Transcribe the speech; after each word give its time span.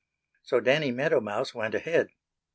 So 0.41 0.59
Danny 0.59 0.89
Meadow 0.89 1.21
Mouse 1.21 1.53
went 1.53 1.75
ahead. 1.75 2.09